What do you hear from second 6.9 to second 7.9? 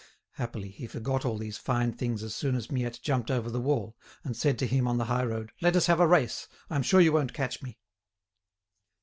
you won't catch me."